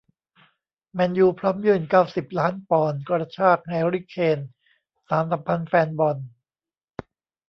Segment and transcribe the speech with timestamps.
[0.93, 4.39] แมนยู พร้อมยื่น เก้าสิบ ล้านปอนด์ กระชาก แฮร์รี่ เคน
[5.07, 6.17] สานสัมพันธ์แฟนบอล